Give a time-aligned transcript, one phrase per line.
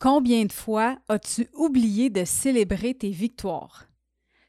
[0.00, 3.86] Combien de fois as-tu oublié de célébrer tes victoires?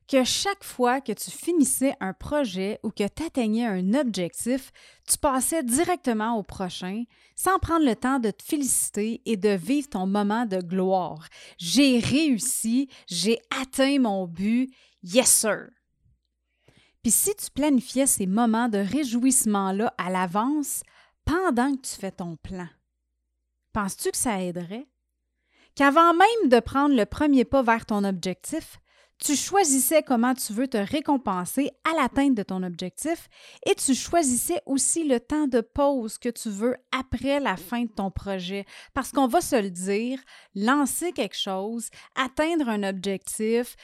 [0.08, 4.72] Que chaque fois que tu finissais un projet ou que tu atteignais un objectif,
[5.06, 7.04] tu passais directement au prochain
[7.36, 11.28] sans prendre le temps de te féliciter et de vivre ton moment de gloire.
[11.58, 14.74] J'ai réussi, j'ai atteint mon but,
[15.04, 15.68] yes sir.
[17.04, 20.84] Puis si tu planifiais ces moments de réjouissement-là à l'avance
[21.26, 22.70] pendant que tu fais ton plan,
[23.74, 24.88] penses-tu que ça aiderait?
[25.76, 28.80] Qu'avant même de prendre le premier pas vers ton objectif,
[29.22, 33.30] tu choisissais comment tu veux te récompenser à l'atteinte de ton objectif
[33.68, 37.92] et tu choisissais aussi le temps de pause que tu veux après la fin de
[37.92, 38.66] ton projet.
[38.96, 40.20] Parce qu'on va se le dire,
[40.56, 43.76] lancer quelque chose, atteindre un objectif,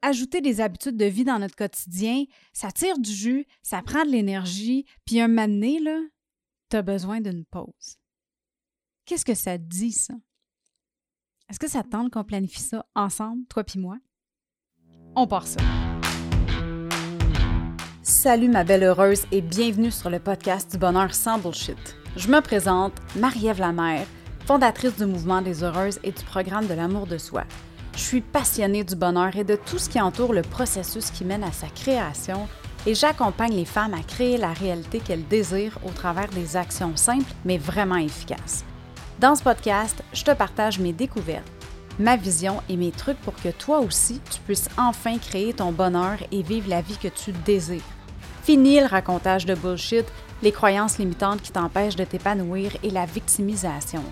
[0.00, 4.10] ajouter des habitudes de vie dans notre quotidien, ça tire du jus, ça prend de
[4.10, 5.80] l'énergie, puis un moment donné,
[6.70, 7.98] tu as besoin d'une pause.
[9.04, 10.14] Qu'est-ce que ça dit, ça?
[11.52, 13.98] Est-ce que ça te tente qu'on planifie ça ensemble, toi puis moi?
[15.14, 15.60] On part ça.
[18.00, 21.76] Salut ma belle heureuse et bienvenue sur le podcast du bonheur sans bullshit.
[22.16, 24.06] Je me présente, Marie-Ève Lamère,
[24.46, 27.44] fondatrice du mouvement des heureuses et du programme de l'amour de soi.
[27.96, 31.44] Je suis passionnée du bonheur et de tout ce qui entoure le processus qui mène
[31.44, 32.48] à sa création
[32.86, 37.30] et j'accompagne les femmes à créer la réalité qu'elles désirent au travers des actions simples
[37.44, 38.64] mais vraiment efficaces.
[39.22, 41.46] Dans ce podcast, je te partage mes découvertes,
[42.00, 46.18] ma vision et mes trucs pour que toi aussi, tu puisses enfin créer ton bonheur
[46.32, 47.84] et vivre la vie que tu désires.
[48.42, 50.06] Fini le racontage de bullshit,
[50.42, 54.02] les croyances limitantes qui t'empêchent de t'épanouir et la victimisation.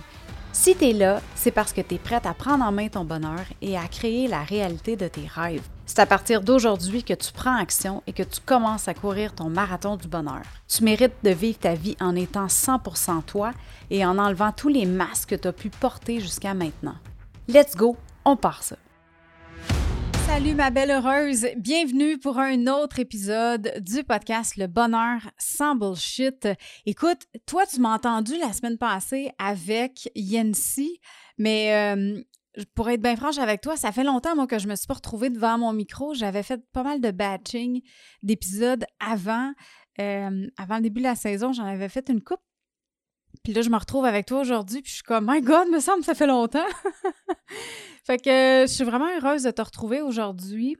[0.53, 3.05] Si tu es là, c'est parce que tu es prête à prendre en main ton
[3.05, 5.67] bonheur et à créer la réalité de tes rêves.
[5.87, 9.49] C'est à partir d'aujourd'hui que tu prends action et que tu commences à courir ton
[9.49, 10.43] marathon du bonheur.
[10.69, 13.53] Tu mérites de vivre ta vie en étant 100% toi
[13.91, 16.97] et en enlevant tous les masques que tu as pu porter jusqu'à maintenant.
[17.49, 18.77] Let's go, on part ça.
[20.27, 26.49] Salut ma belle heureuse, bienvenue pour un autre épisode du podcast Le bonheur sans bullshit.
[26.87, 31.01] Écoute, toi tu m'as entendu la semaine passée avec Yancy,
[31.39, 32.21] mais euh,
[32.75, 34.95] pour être bien franche avec toi, ça fait longtemps moi que je me suis pas
[34.95, 36.15] retrouvée devant mon micro.
[36.15, 37.81] J'avais fait pas mal de batching
[38.23, 39.53] d'épisodes avant,
[40.01, 41.53] euh, avant le début de la saison.
[41.53, 42.41] J'en avais fait une coupe
[43.43, 45.81] puis là, je me retrouve avec toi aujourd'hui, puis je suis comme, my God, me
[45.81, 46.67] semble ça fait longtemps.
[48.05, 50.77] fait que je suis vraiment heureuse de te retrouver aujourd'hui.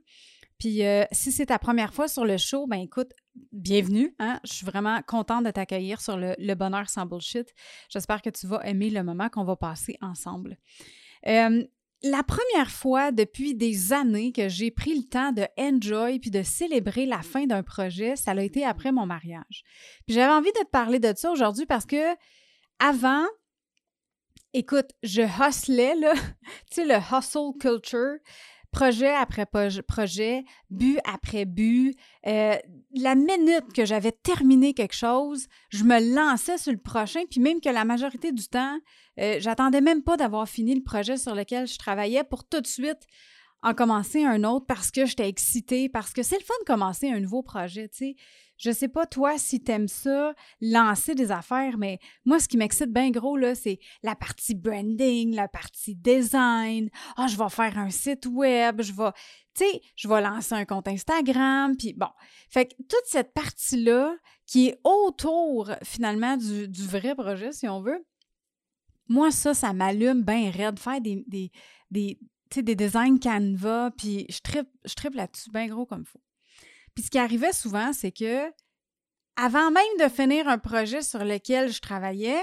[0.59, 3.13] Puis euh, si c'est ta première fois sur le show, ben écoute,
[3.51, 4.13] bienvenue.
[4.19, 4.39] Hein?
[4.43, 7.51] Je suis vraiment contente de t'accueillir sur le, bonheur sans bullshit.
[7.89, 10.57] J'espère que tu vas aimer le moment qu'on va passer ensemble.
[11.25, 11.63] Euh,
[12.03, 16.43] la première fois depuis des années que j'ai pris le temps de enjoy puis de
[16.43, 19.63] célébrer la fin d'un projet, ça a été après mon mariage.
[20.05, 22.15] Puis j'avais envie de te parler de ça aujourd'hui parce que
[22.81, 23.25] avant,
[24.53, 26.13] écoute, je hustlais, là,
[26.71, 28.17] tu sais, le hustle culture,
[28.71, 31.95] projet après projet, but après but.
[32.25, 32.55] Euh,
[32.95, 37.61] la minute que j'avais terminé quelque chose, je me lançais sur le prochain, puis même
[37.61, 38.77] que la majorité du temps,
[39.19, 42.67] euh, j'attendais même pas d'avoir fini le projet sur lequel je travaillais pour tout de
[42.67, 43.05] suite
[43.63, 47.09] en commencer un autre parce que j'étais excitée, parce que c'est le fun de commencer
[47.09, 48.15] un nouveau projet, tu sais.
[48.57, 52.93] Je sais pas, toi, si t'aimes ça, lancer des affaires, mais moi, ce qui m'excite
[52.93, 56.91] bien gros, là, c'est la partie branding, la partie design.
[57.17, 59.11] Ah, je vais faire un site web, je vais,
[59.55, 62.11] tu sais, je vais lancer un compte Instagram, puis bon.
[62.51, 68.05] Fait que toute cette partie-là, qui est autour, finalement, du, vrai projet, si on veut,
[69.07, 70.77] moi, ça, ça m'allume bien raide.
[70.77, 71.25] Faire des,
[71.89, 72.19] des,
[72.59, 76.21] des designs Canva, puis je tripe, je là-dessus bien gros comme faut.
[76.93, 78.51] Puis ce qui arrivait souvent, c'est que
[79.37, 82.41] avant même de finir un projet sur lequel je travaillais,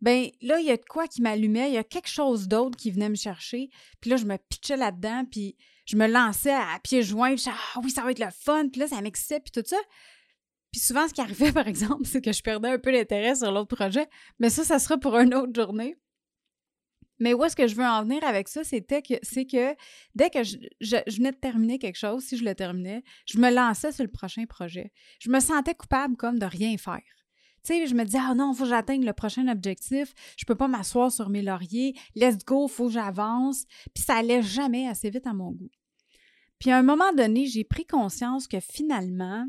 [0.00, 2.76] ben là, il y a de quoi qui m'allumait, il y a quelque chose d'autre
[2.78, 3.68] qui venait me chercher.
[4.00, 7.50] Puis là, je me pitchais là-dedans, puis je me lançais à pieds joints, je disais,
[7.50, 9.76] ah oui, ça va être le fun, puis là, ça m'excitait, puis tout ça.
[10.72, 13.52] Puis souvent, ce qui arrivait, par exemple, c'est que je perdais un peu l'intérêt sur
[13.52, 15.96] l'autre projet, mais ça, ça sera pour une autre journée.
[17.20, 19.76] Mais où est-ce que je veux en venir avec ça, c'était que c'est que
[20.14, 20.56] dès que je,
[21.16, 24.46] venais de terminer quelque chose, si je le terminais, je me lançais sur le prochain
[24.46, 24.90] projet.
[25.20, 27.02] Je me sentais coupable comme de rien faire.
[27.62, 30.14] Tu sais, je me disais, ah non, il faut que j'atteigne le prochain objectif.
[30.38, 31.94] Je peux pas m'asseoir sur mes lauriers.
[32.16, 33.64] Let's go, faut que j'avance.
[33.94, 35.70] Puis ça allait jamais assez vite à mon goût.
[36.58, 39.46] Puis à un moment donné, j'ai pris conscience que finalement,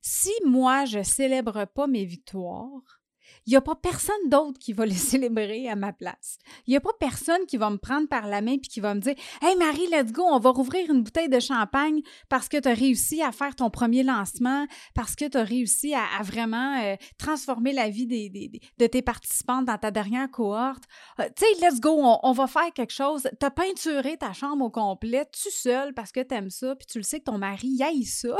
[0.00, 3.01] si moi, je célèbre pas mes victoires,
[3.46, 6.38] il n'y a pas personne d'autre qui va les célébrer à ma place.
[6.66, 8.94] Il n'y a pas personne qui va me prendre par la main puis qui va
[8.94, 12.58] me dire Hey Marie, let's go, on va rouvrir une bouteille de champagne parce que
[12.58, 16.80] tu as réussi à faire ton premier lancement, parce que tu as réussi à, vraiment
[16.82, 20.84] euh, transformer la vie des, de tes participants dans ta dernière cohorte.
[21.20, 23.28] Euh, tu sais, let's go, on, va faire quelque chose.
[23.38, 26.86] Tu as peinturé ta chambre au complet, tu seul parce que tu aimes ça, puis
[26.86, 28.36] tu le sais que ton mari, il ça.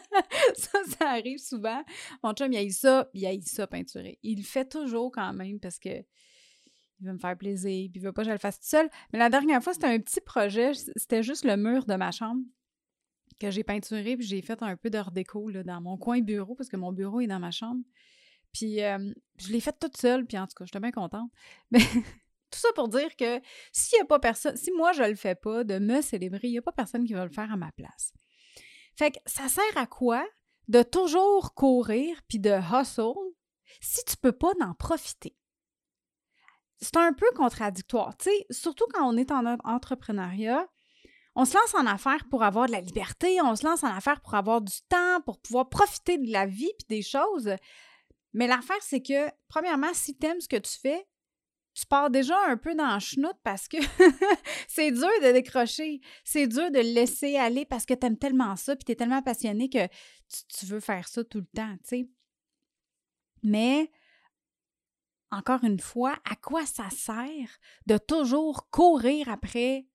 [0.56, 1.82] ça, ça arrive souvent.
[2.22, 4.18] Mon chum, il ça, il a ça peinturer.
[4.22, 6.04] Il le fait toujours quand même parce que
[7.00, 8.88] il veut me faire plaisir, puis il veut pas que je le fasse tout seul.
[9.12, 12.42] Mais la dernière fois, c'était un petit projet, c'était juste le mur de ma chambre
[13.40, 16.68] que j'ai peinturé, puis j'ai fait un peu de déco dans mon coin bureau, parce
[16.68, 17.82] que mon bureau est dans ma chambre.
[18.52, 21.30] Puis euh, je l'ai fait toute seule, puis en tout cas, j'étais bien contente.
[21.70, 23.40] Mais tout ça pour dire que
[23.72, 26.52] s'il n'y a pas personne, si moi je le fais pas, de me célébrer, il
[26.52, 28.12] n'y a pas personne qui va le faire à ma place.
[28.96, 30.26] Fait que ça sert à quoi
[30.68, 33.14] de toujours courir puis de hustle
[33.80, 35.36] si tu peux pas en profiter?
[36.80, 40.66] C'est un peu contradictoire, tu sais, surtout quand on est en entrepreneuriat.
[41.36, 44.20] On se lance en affaires pour avoir de la liberté, on se lance en affaires
[44.20, 47.54] pour avoir du temps, pour pouvoir profiter de la vie puis des choses.
[48.32, 51.06] Mais l'affaire, c'est que, premièrement, si tu aimes ce que tu fais,
[51.74, 53.76] tu pars déjà un peu dans le chenoute parce que
[54.68, 56.00] c'est dur de décrocher.
[56.24, 59.22] C'est dur de laisser aller parce que tu aimes tellement ça puis tu es tellement
[59.22, 59.86] passionné que
[60.48, 62.08] tu, veux faire ça tout le temps, tu sais.
[63.42, 63.90] Mais,
[65.30, 69.86] encore une fois, à quoi ça sert de toujours courir après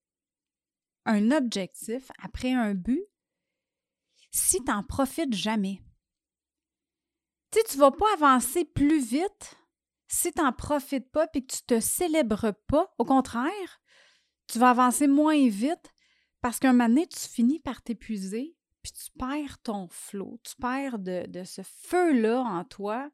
[1.06, 3.06] un objectif, après un but,
[4.32, 5.82] si tu n'en profites jamais?
[7.52, 9.58] Tu tu ne vas pas avancer plus vite
[10.08, 13.82] si tu n'en profites pas et que tu te célèbres pas, au contraire,
[14.48, 15.94] tu vas avancer moins vite
[16.42, 18.56] parce qu'un moment donné, tu finis par t'épuiser
[18.86, 23.10] puis tu perds ton flot, tu perds de, ce feu-là en toi,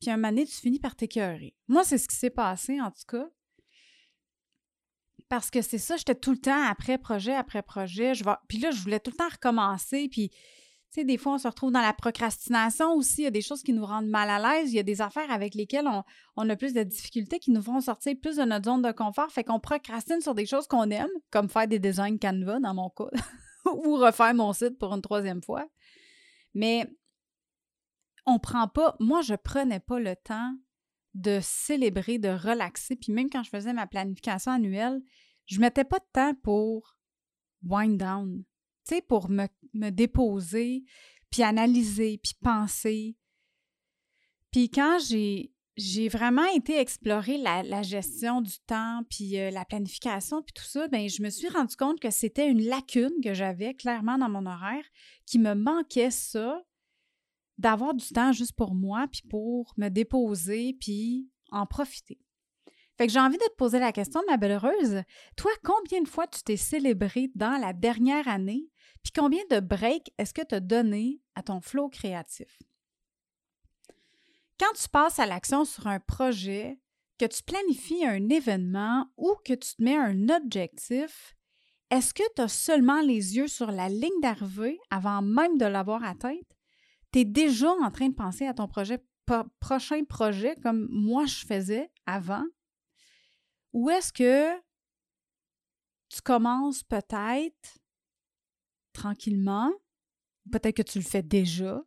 [0.00, 1.54] puis un moment donné, tu finis par t'écœurer.
[1.66, 3.28] Moi, c'est ce qui s'est passé, en tout cas.
[5.28, 8.14] Parce que c'est ça, j'étais tout le temps après projet après projet.
[8.14, 10.30] Je Puis là, je voulais tout le temps recommencer, puis
[10.90, 13.20] tu sais, des fois, on se retrouve dans la procrastination aussi.
[13.20, 14.72] Il y a des choses qui nous rendent mal à l'aise.
[14.72, 15.86] Il y a des affaires avec lesquelles
[16.36, 19.30] on, a plus de difficultés qui nous font sortir plus de notre zone de confort.
[19.30, 22.88] Fait qu'on procrastine sur des choses qu'on aime, comme faire des designs Canva dans mon
[22.88, 23.10] cas,
[23.84, 25.66] ou refaire mon site pour une troisième fois.
[26.54, 26.86] Mais
[28.28, 30.54] on prend pas, moi, je prenais pas le temps
[31.14, 32.96] de célébrer, de relaxer.
[32.96, 35.00] Puis même quand je faisais ma planification annuelle,
[35.46, 36.96] je mettais pas de temps pour
[37.62, 38.44] wind down
[39.08, 39.46] pour me,
[39.90, 40.84] déposer,
[41.30, 43.16] puis analyser, puis penser.
[44.50, 50.42] Puis quand j'ai, j'ai vraiment été explorer la, gestion du temps, puis euh, la planification,
[50.42, 53.74] puis tout ça, bien, je me suis rendu compte que c'était une lacune que j'avais
[53.74, 54.84] clairement dans mon horaire,
[55.26, 56.62] qui me manquait ça,
[57.58, 62.18] d'avoir du temps juste pour moi, puis pour me déposer, puis en profiter.
[62.96, 65.02] Fait que j'ai envie de te poser la question, ma belle heureuse.
[65.36, 68.70] Toi, combien de fois tu t'es célébré dans la dernière année
[69.02, 72.58] puis combien de breaks est-ce que tu as donné à ton flow créatif?
[74.58, 76.80] Quand tu passes à l'action sur un projet,
[77.18, 81.36] que tu planifies un événement ou que tu te mets un objectif,
[81.90, 86.04] est-ce que tu as seulement les yeux sur la ligne d'arrivée avant même de l'avoir
[86.04, 86.57] atteinte?
[87.12, 89.02] Tu es déjà en train de penser à ton projet,
[89.60, 92.44] prochain projet comme moi je faisais avant?
[93.72, 94.58] Ou est-ce que
[96.08, 97.78] tu commences peut-être
[98.92, 99.70] tranquillement,
[100.50, 101.82] peut-être que tu le fais déjà,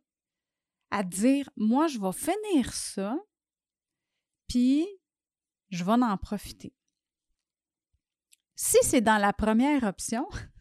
[0.90, 3.16] à dire Moi, je vais finir ça,
[4.48, 4.86] puis
[5.70, 6.74] je vais en profiter.
[8.54, 10.28] Si c'est dans la première option,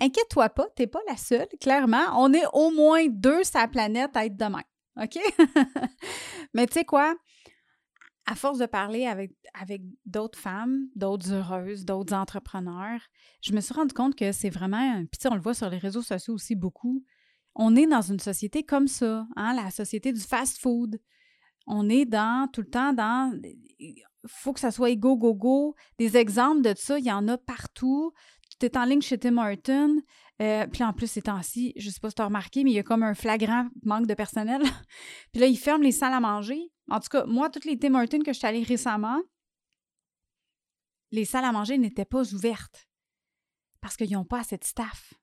[0.00, 2.04] inquiète-toi pas, tu n'es pas la seule, clairement.
[2.16, 4.62] On est au moins deux sur la planète à être demain.
[5.00, 5.18] OK?
[6.54, 7.14] Mais tu sais quoi?
[8.26, 13.00] à force de parler avec, avec d'autres femmes, d'autres heureuses, d'autres entrepreneurs,
[13.42, 16.02] je me suis rendu compte que c'est vraiment, puis on le voit sur les réseaux
[16.02, 17.02] sociaux aussi beaucoup,
[17.56, 21.00] on est dans une société comme ça, hein, la société du fast-food.
[21.66, 23.36] On est dans, tout le temps dans,
[23.78, 25.74] il faut que ça soit go, go, go.
[25.98, 28.12] Des exemples de ça, il y en a partout.
[28.60, 29.96] Tu es en ligne chez Tim Horton,
[30.42, 32.70] euh, puis en plus, ces temps-ci, je ne sais pas si tu as remarqué, mais
[32.70, 34.62] il y a comme un flagrant manque de personnel.
[35.32, 36.70] puis là, ils ferment les salles à manger.
[36.90, 39.20] En tout cas, moi, toutes les Tim Hortons que je suis allée récemment,
[41.10, 42.88] les salles à manger n'étaient pas ouvertes
[43.80, 45.14] parce qu'ils n'ont pas assez de staff.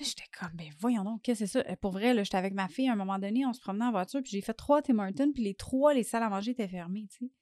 [0.00, 1.70] J'étais comme, ben voyons donc, qu'est-ce que c'est ça?
[1.70, 3.90] Euh, pour vrai, j'étais avec ma fille à un moment donné, on se promenait en
[3.90, 6.68] voiture, puis j'ai fait trois Tim Hortons, puis les trois, les salles à manger étaient
[6.68, 7.32] fermées, tu sais.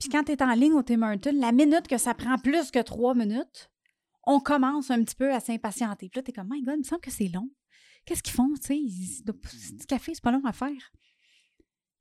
[0.00, 2.70] Puis quand tu es en ligne au Tim Hortons, la minute que ça prend plus
[2.70, 3.70] que trois minutes,
[4.24, 6.08] on commence un petit peu à s'impatienter.
[6.08, 7.50] Puis là, t'es comme, my God, il me semble que c'est long.
[8.06, 9.22] Qu'est-ce qu'ils font, tu sais?
[9.22, 10.92] Du café, c'est pas long à faire.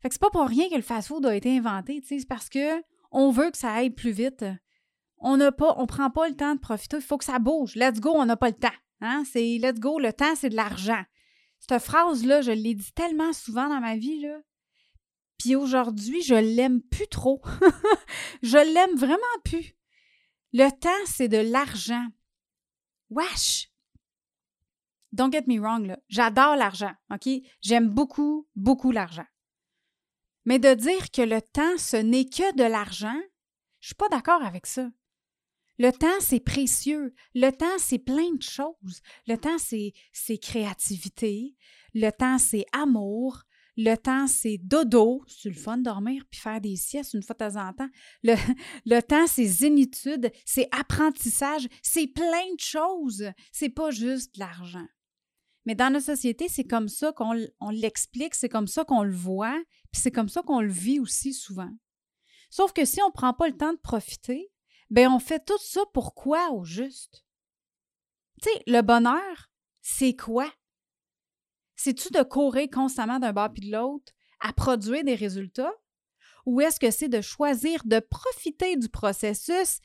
[0.02, 2.48] Fait que c'est pas pour rien que le fast-food a été inventé, tu c'est parce
[2.48, 4.46] que on veut que ça aille plus vite.
[5.18, 7.76] On n'a pas, on prend pas le temps de profiter, il faut que ça bouge.
[7.76, 8.70] Let's go, on n'a pas le temps.
[9.02, 9.24] Hein?
[9.30, 11.04] C'est let's go, le temps, c'est de l'argent.
[11.60, 14.40] Cette phrase-là, je l'ai dit tellement souvent dans ma vie, là.
[15.40, 17.42] Puis aujourd'hui, je l'aime plus trop.
[18.44, 19.74] je l'aime vraiment plus.
[20.54, 22.06] Le temps, c'est de l'argent.
[23.10, 23.72] Wesh!
[25.12, 25.98] Don't get me wrong, là.
[26.10, 27.28] J'adore l'argent, OK?
[27.62, 29.26] J'aime beaucoup, beaucoup l'argent.
[30.46, 33.20] Mais de dire que le temps, ce n'est que de l'argent,
[33.80, 34.90] je suis pas d'accord avec ça.
[35.78, 37.16] Le temps, c'est précieux.
[37.34, 39.02] Le temps, c'est plein de choses.
[39.28, 41.56] Le temps, c'est, c'est créativité.
[41.94, 43.44] Le temps, c'est amour.
[43.82, 45.24] Le temps, c'est dodo.
[45.26, 47.88] C'est le fun de dormir puis faire des siestes une fois de temps en temps.
[48.24, 50.30] Le, temps, c'est zénitude.
[50.44, 51.66] C'est apprentissage.
[51.82, 53.32] C'est plein de choses.
[53.54, 54.86] C'est pas juste l'argent.
[55.66, 57.32] Mais dans notre société, c'est comme ça qu'on
[57.72, 59.58] l'explique, c'est comme ça qu'on le voit,
[59.94, 61.72] puis c'est comme ça qu'on le vit aussi souvent.
[62.50, 64.52] Sauf que si on ne prend pas le temps de profiter,
[64.90, 67.24] ben on fait tout ça pour quoi au juste?
[68.42, 70.52] Tu sais, le bonheur, c'est quoi?
[71.82, 75.72] C'est-tu de courir constamment d'un bord puis de l'autre à produire des résultats?
[76.46, 79.80] Ou est-ce que c'est de choisir de profiter du processus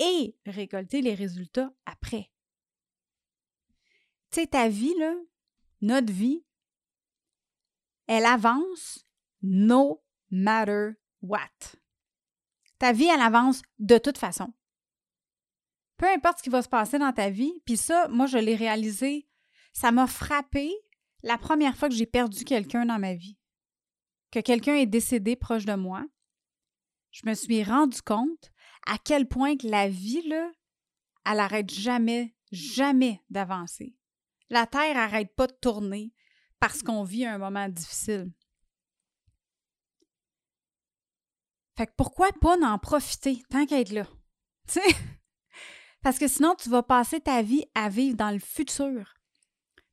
[0.00, 2.30] et récolter les résultats après?
[4.32, 4.92] Tu sais, ta vie,
[5.80, 6.44] notre vie,
[8.06, 9.06] elle avance
[9.40, 10.90] no matter
[11.22, 11.38] what.
[12.78, 14.52] Ta vie, elle avance de toute façon.
[15.96, 18.56] Peu importe ce qui va se passer dans ta vie, puis ça, moi, je l'ai
[18.56, 19.26] réalisé,
[19.72, 20.70] ça m'a frappé
[21.24, 23.38] la première fois que j'ai perdu quelqu'un dans ma vie,
[24.30, 26.04] que quelqu'un est décédé proche de moi.
[27.10, 28.52] Je me suis rendu compte
[28.86, 30.50] à quel point que la vie, là,
[31.24, 33.96] elle n'arrête jamais, jamais d'avancer.
[34.50, 36.12] La Terre n'arrête pas de tourner
[36.60, 38.30] parce qu'on vit un moment difficile.
[41.76, 44.06] Fait que pourquoi pas en profiter tant qu'à être là?
[46.02, 49.13] Parce que sinon, tu vas passer ta vie à vivre dans le futur.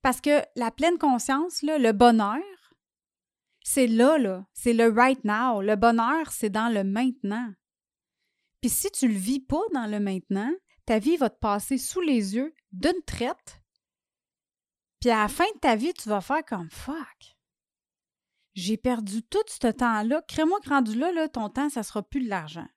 [0.02, 2.42] Parce que la pleine conscience, le bonheur,
[3.64, 4.46] c'est là.
[4.54, 5.62] C'est le right now.
[5.62, 7.52] Le bonheur, c'est dans le maintenant.
[8.62, 10.52] Puis si tu le vis pas dans le maintenant,
[10.86, 13.62] ta vie va te passer sous les yeux d'une traite.
[15.00, 17.36] Puis à la fin de ta vie, tu vas faire comme fuck
[18.54, 20.22] j'ai perdu tout ce temps-là.
[20.28, 22.68] Crée-moi que rendu là, là, ton temps, ça sera plus de l'argent.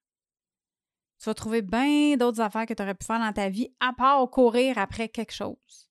[1.19, 3.93] Tu vas trouver bien d'autres affaires que tu aurais pu faire dans ta vie, à
[3.93, 5.84] part courir après quelque chose.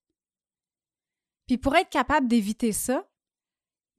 [1.53, 3.07] Puis pour être capable d'éviter ça,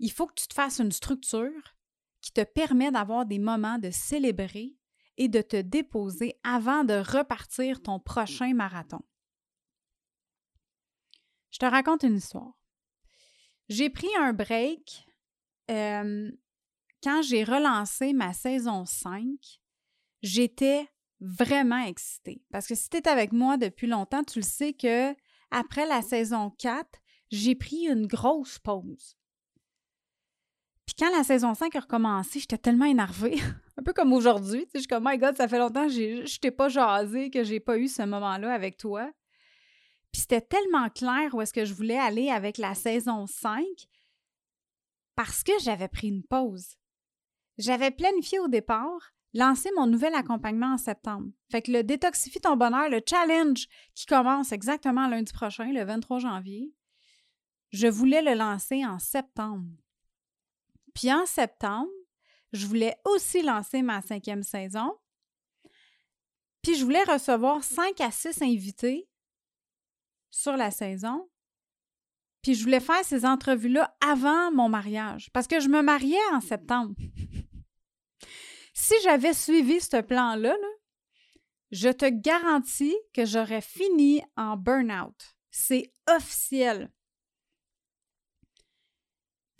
[0.01, 1.77] il faut que tu te fasses une structure
[2.21, 4.75] qui te permet d'avoir des moments de célébrer
[5.19, 8.99] et de te déposer avant de repartir ton prochain marathon.
[11.53, 12.59] Je te raconte une histoire.
[13.69, 15.07] J'ai pris un break
[15.69, 19.31] quand j'ai relancé ma saison 5,
[20.23, 20.89] j'étais
[21.21, 22.43] vraiment excitée.
[22.51, 25.15] Parce que si tu es avec moi depuis longtemps, tu le sais que
[25.53, 26.99] après la saison 4,
[27.31, 29.17] j'ai pris une grosse pause.
[30.87, 33.37] Puis quand la saison 5 a recommencé, j'étais tellement énervée,
[33.79, 34.67] un peu comme aujourd'hui.
[34.75, 37.61] Je suis comme, my God, ça fait longtemps que je t'ai pas jasé, que j'ai
[37.61, 39.11] pas eu ce moment-là avec toi.
[40.13, 43.65] Puis c'était tellement clair où est-ce que je voulais aller avec la saison 5
[45.17, 46.77] parce que j'avais pris une pause.
[47.59, 51.29] J'avais planifié au départ lancer mon nouvel accompagnement en septembre.
[51.51, 56.21] Fait que le Détoxifie ton bonheur, le challenge qui commence exactement lundi prochain, le 23
[56.21, 56.73] janvier,
[57.75, 59.71] je voulais le lancer en septembre.
[60.95, 61.91] Puis en septembre,
[62.53, 64.97] je voulais aussi lancer ma cinquième saison.
[66.63, 69.09] Puis je voulais recevoir cinq à six invités
[70.31, 71.29] sur la saison
[72.45, 76.43] puis je voulais faire ces entrevues-là avant mon mariage, parce que je me mariais en
[76.43, 76.95] septembre.
[78.75, 80.55] si j'avais suivi ce plan-là,
[81.71, 85.17] je te garantis que j'aurais fini en burn-out.
[85.51, 86.93] C'est officiel.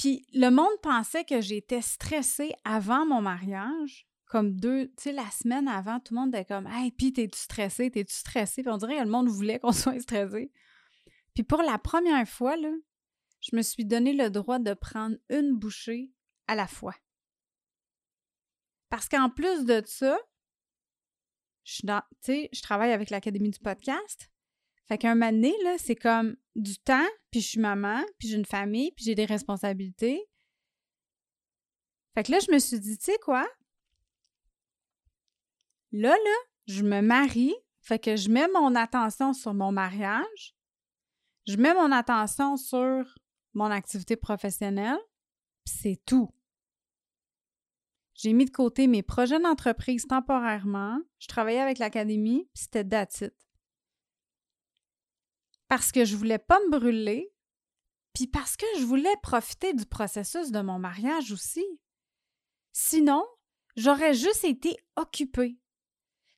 [0.05, 5.31] Puis le monde pensait que j'étais stressée avant mon mariage, comme deux, tu sais, la
[5.31, 8.63] semaine avant, tout le monde était comme Hey, puis t'es-tu stressée, t'es-tu stressée?
[8.63, 10.53] Puis on dirait que le monde voulait qu'on soit stressé.
[11.33, 12.71] Puis pour la première fois, là,
[13.41, 16.13] je me suis donné le droit de prendre une bouchée
[16.49, 16.95] à la fois.
[18.91, 20.19] Parce qu'en plus de ça,
[21.63, 21.81] je,
[22.53, 24.31] je travaille avec l'Académie du podcast.
[24.87, 28.45] Fait qu'un donné, là, c'est comme du temps, puis je suis maman, puis j'ai une
[28.45, 30.25] famille, puis j'ai des responsabilités.
[32.15, 33.47] Fait que là, je me suis dit, tu sais quoi?
[35.93, 40.57] Là, là, je me marie, fait que je mets mon attention sur mon mariage,
[41.47, 43.19] je mets mon attention sur
[43.53, 44.99] mon activité professionnelle,
[45.65, 46.31] c'est tout.
[48.15, 50.99] J'ai mis de côté mes projets d'entreprise temporairement.
[51.19, 53.25] Je travaillais avec l'académie, puis c'était that's
[55.75, 57.33] Parce que je voulais pas me brûler,
[58.13, 61.67] puis parce que je voulais profiter du processus de mon mariage aussi.
[62.73, 63.25] Sinon,
[63.75, 65.59] j'aurais juste été occupée.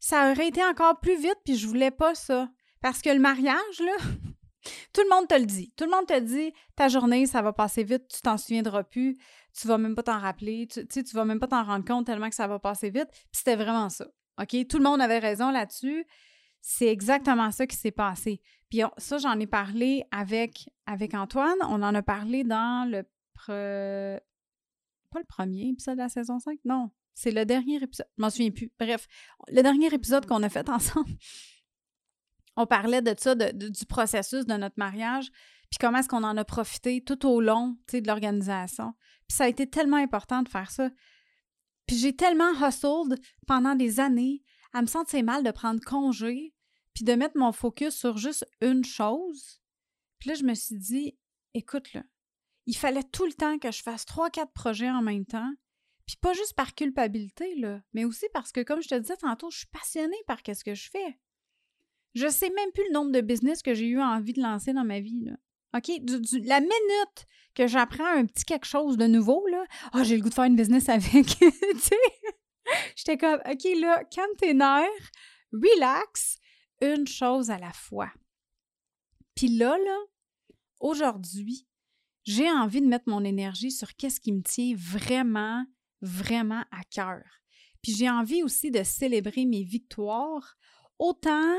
[0.00, 2.49] Ça aurait été encore plus vite, puis je voulais pas ça.
[2.81, 3.93] Parce que le mariage, là,
[4.95, 5.71] tout le monde te le dit.
[5.76, 9.19] Tout le monde te dit ta journée, ça va passer vite, tu t'en souviendras plus,
[9.52, 12.31] tu vas même pas t'en rappeler, tu tu vas même pas t'en rendre compte tellement
[12.31, 13.11] que ça va passer vite.
[13.11, 14.07] Puis c'était vraiment ça.
[14.40, 14.66] OK?
[14.66, 16.07] Tout le monde avait raison là-dessus.
[16.62, 18.40] C'est exactement ça qui s'est passé.
[18.71, 21.59] Puis ça, j'en ai parlé avec, avec Antoine.
[21.63, 23.03] On en a parlé dans le.
[23.47, 26.91] Pas le premier épisode de la saison 5, non.
[27.15, 28.07] C'est le dernier épisode.
[28.17, 28.71] Je m'en souviens plus.
[28.79, 29.07] Bref,
[29.49, 31.11] le dernier épisode qu'on a fait ensemble,
[32.57, 35.31] on parlait de ça, du processus de notre mariage,
[35.71, 38.95] puis comment est-ce qu'on en a profité tout au long de l'organisation.
[39.29, 40.91] Puis ça a été tellement important de faire ça.
[41.87, 44.43] Puis j'ai tellement hustled pendant des années
[44.73, 46.55] à me sentir mal de prendre congé
[46.97, 49.61] puis de mettre mon focus sur juste une chose.
[50.19, 51.19] Puis là, je me suis dit,
[51.53, 52.03] écoute, là,
[52.65, 55.53] il fallait tout le temps que je fasse trois, quatre projets en même temps.
[56.07, 59.50] Puis pas juste par culpabilité, là, mais aussi parce que, comme je te disais tantôt,
[59.50, 61.19] je suis passionnée par ce que je fais.
[62.15, 64.85] Je sais même plus le nombre de business que j'ai eu envie de lancer dans
[64.85, 65.33] ma vie, là.
[65.76, 65.88] OK?
[66.45, 70.31] la minute que j'apprends un petit quelque chose de nouveau, là, ah, j'ai le goût
[70.31, 71.26] de faire une business avec.
[71.38, 71.97] tu sais?
[72.97, 75.11] J'étais comme, OK, là, calme tes nerfs,
[75.53, 76.38] relax,
[76.80, 78.12] une chose à la fois.
[79.35, 79.99] Puis là, là,
[80.80, 81.66] aujourd'hui,
[82.25, 85.64] j'ai envie de mettre mon énergie sur qu'est-ce qui me tient vraiment,
[86.00, 87.25] vraiment à cœur.
[87.83, 90.56] Puis j'ai envie aussi de célébrer mes victoires,
[90.99, 91.54] autant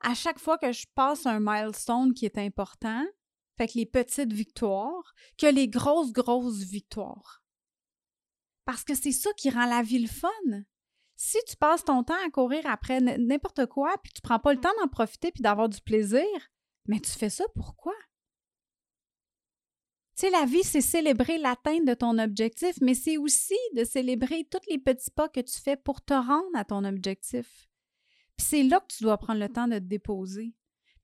[0.00, 3.04] à chaque fois que je passe un milestone qui est important,
[3.58, 7.42] fait que les petites victoires, que les grosses, grosses victoires.
[8.64, 10.30] Parce que c'est ça qui rend la vie le fun.
[11.22, 14.58] Si tu passes ton temps à courir après n'importe quoi, puis tu prends pas le
[14.58, 16.24] temps d'en profiter puis d'avoir du plaisir,
[16.86, 17.92] mais tu fais ça pourquoi?
[20.16, 24.48] Tu sais, la vie, c'est célébrer l'atteinte de ton objectif, mais c'est aussi de célébrer
[24.50, 27.68] tous les petits pas que tu fais pour te rendre à ton objectif.
[28.38, 30.54] Puis c'est là que tu dois prendre le temps de te déposer.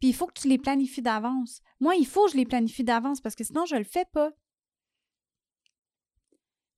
[0.01, 1.61] Puis il faut que tu les planifies d'avance.
[1.79, 4.07] Moi, il faut que je les planifie d'avance parce que sinon, je ne le fais
[4.07, 4.33] pas.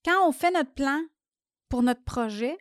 [0.05, 1.01] Quand on fait notre plan
[1.69, 2.59] pour notre projet,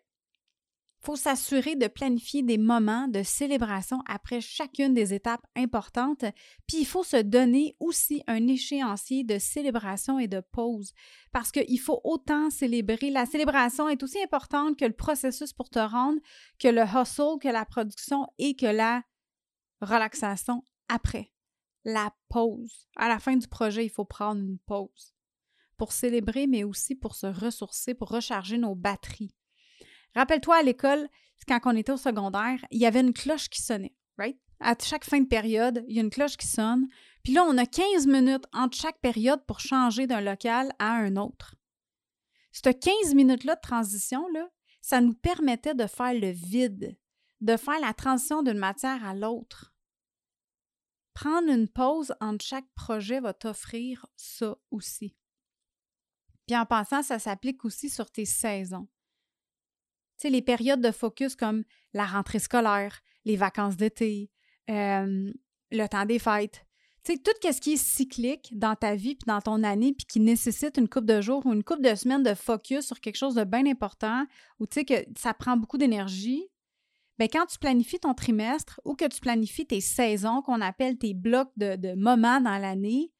[1.00, 6.26] faut s'assurer de planifier des moments de célébration après chacune des étapes importantes,
[6.68, 10.94] puis il faut se donner aussi un échéancier de célébration et de pause,
[11.32, 13.10] parce qu'il faut autant célébrer.
[13.10, 16.20] La célébration est aussi importante que le processus pour te rendre,
[16.60, 19.04] que le hustle, que la production et que la
[19.82, 21.32] relaxation après.
[21.86, 22.90] La pause.
[22.98, 25.14] À la fin du projet, il faut prendre une pause
[25.78, 29.34] pour célébrer, mais aussi pour se ressourcer, pour recharger nos batteries.
[30.18, 31.08] Rappelle-toi à l'école,
[31.48, 34.36] quand on était au secondaire, il y avait une cloche qui sonnait, right?
[34.60, 36.88] À chaque fin de période, il y a une cloche qui sonne.
[37.24, 41.18] Puis là, on a 15 minutes entre chaque période pour changer d'un local à un
[41.18, 41.54] autre.
[42.52, 44.50] Cette 15 minutes-là de transition-là,
[44.82, 46.98] ça nous permettait de faire le vide,
[47.42, 49.76] de faire la transition d'une matière à l'autre.
[51.14, 55.16] Prendre une pause entre chaque projet va t'offrir ça aussi.
[56.48, 58.88] Puis en passant, ça s'applique aussi sur tes saisons.
[60.24, 64.32] Les périodes de focus comme la rentrée scolaire, les vacances d'été,
[64.70, 65.32] euh,
[65.72, 66.66] le temps des fêtes.
[67.04, 70.06] Tu sais, tout ce qui est cyclique dans ta vie puis dans ton année puis
[70.06, 73.16] qui nécessite une coupe de jours ou une coupe de semaines de focus sur quelque
[73.16, 74.26] chose de bien important
[74.60, 76.44] ou tu sais que ça prend beaucoup d'énergie,
[77.18, 81.14] bien, quand tu planifies ton trimestre ou que tu planifies tes saisons qu'on appelle tes
[81.14, 83.14] blocs de, de moments dans l'année,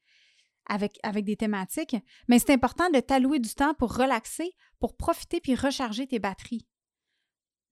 [0.68, 1.96] avec, des thématiques,
[2.28, 6.66] mais c'est important de t'allouer du temps pour relaxer, pour profiter puis recharger tes batteries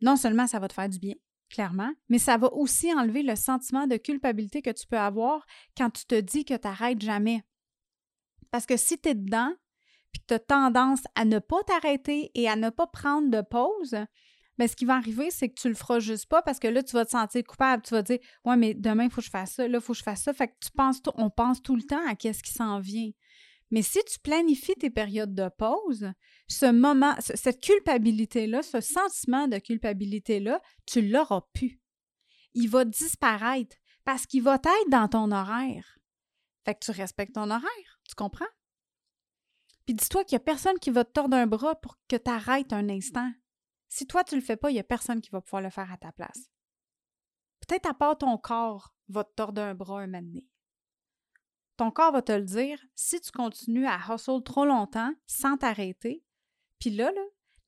[0.00, 1.14] non seulement ça va te faire du bien,
[1.50, 5.90] clairement, mais ça va aussi enlever le sentiment de culpabilité que tu peux avoir quand
[5.90, 7.42] tu te dis que tu n'arrêtes jamais.
[8.50, 9.52] Parce que si tu es dedans,
[10.12, 13.40] puis que tu as tendance à ne pas t'arrêter et à ne pas prendre de
[13.42, 13.96] pause,
[14.58, 16.82] bien, ce qui va arriver, c'est que tu le feras juste pas parce que là,
[16.82, 17.82] tu vas te sentir coupable.
[17.82, 19.92] Tu vas dire Ouais, mais demain, il faut que je fasse ça, là, il faut
[19.92, 20.32] que je fasse ça.
[20.32, 23.10] Fait que tu penses, on pense tout le temps à qu'est-ce qui s'en vient.
[23.70, 26.12] Mais si tu planifies tes périodes de pause,
[26.48, 31.80] ce moment, cette culpabilité-là, ce sentiment de culpabilité-là, tu l'auras plus.
[32.54, 35.98] Il va disparaître parce qu'il va être dans ton horaire.
[36.64, 38.46] Fait que tu respectes ton horaire, tu comprends?
[39.84, 42.30] Puis dis-toi qu'il n'y a personne qui va te tordre un bras pour que tu
[42.30, 43.30] arrêtes un instant.
[43.88, 45.70] Si toi, tu ne le fais pas, il n'y a personne qui va pouvoir le
[45.70, 46.50] faire à ta place.
[47.60, 50.40] Peut-être à part ton corps va te tordre un bras un moment.
[51.76, 56.24] Ton corps va te le dire si tu continues à hustle trop longtemps sans t'arrêter.
[56.78, 57.10] Puis là,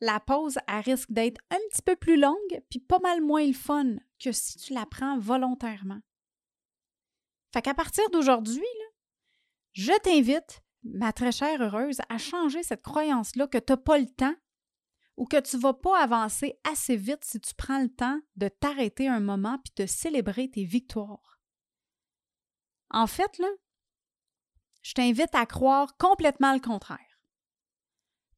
[0.01, 3.53] la pause, elle risque d'être un petit peu plus longue puis pas mal moins le
[3.53, 6.01] fun que si tu la prends volontairement.
[7.53, 8.63] Fait qu'à partir d'aujourd'hui,
[9.73, 14.09] je t'invite, ma très chère heureuse, à changer cette croyance-là que tu n'as pas le
[14.09, 14.35] temps
[15.17, 18.49] ou que tu ne vas pas avancer assez vite si tu prends le temps de
[18.49, 21.41] t'arrêter un moment puis de célébrer tes victoires.
[22.91, 23.49] En fait, là,
[24.89, 27.21] je t'invite à croire complètement le contraire.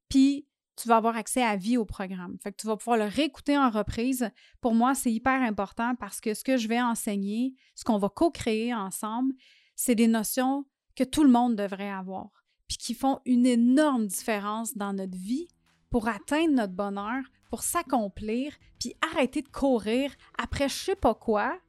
[0.09, 2.37] puis tu vas avoir accès à vie au programme.
[2.41, 4.29] Fait tu vas pouvoir le réécouter en reprise.
[4.61, 8.09] Pour moi, c'est hyper important parce que ce que je vais enseigner, ce qu'on va
[8.09, 9.33] co-créer ensemble,
[9.75, 12.29] c'est des notions que tout le monde devrait avoir,
[12.67, 15.47] puis qui font une énorme différence dans notre vie
[15.89, 21.59] pour atteindre notre bonheur, pour s'accomplir, puis arrêter de courir après je sais pas quoi,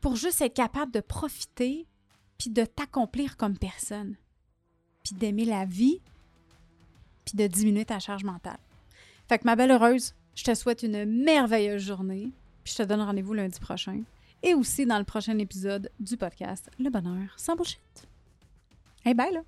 [0.00, 1.86] pour juste être capable de profiter,
[2.38, 4.16] puis de t'accomplir comme personne,
[5.04, 6.00] puis d'aimer la vie,
[7.24, 8.58] puis de diminuer ta charge mentale.
[9.28, 12.30] Fait que ma belle heureuse, je te souhaite une merveilleuse journée,
[12.64, 14.02] puis je te donne rendez-vous lundi prochain,
[14.42, 18.08] et aussi dans le prochain épisode du podcast Le Bonheur sans bullshit.
[19.04, 19.42] Hey, bye là!